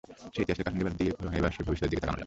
সেই 0.33 0.41
ইতিহাসের 0.43 0.65
কাসুন্দি 0.65 0.85
বাদ 0.87 0.95
দিয়ে 0.99 1.11
বরং 1.19 1.31
এবার 1.39 1.51
ভবিষ্যতের 1.67 1.91
দিকে 1.91 2.01
তাকানো 2.01 2.13
যাক। 2.15 2.19